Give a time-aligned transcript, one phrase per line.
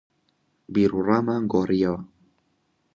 [0.73, 1.97] بیروڕامان گۆڕیوە.